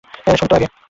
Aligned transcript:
শোন 0.31 0.47
তো 0.49 0.55
আগে! 0.55 0.67